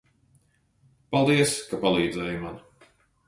[1.15, 2.59] Paldies, ka palīdzēji man!